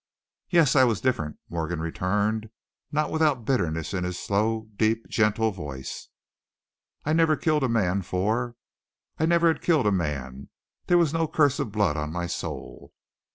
[0.49, 2.49] "Yes, I was different," Morgan returned,
[2.91, 6.07] not without bitterness in his slow, deep, gentle voice.
[7.05, 8.55] "I never killed a man for
[9.19, 10.49] I never had killed a man;
[10.87, 12.95] there was no curse of blood on my soul."